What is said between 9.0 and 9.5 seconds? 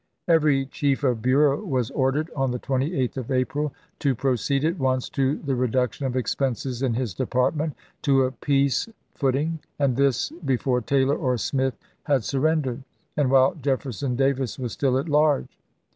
foot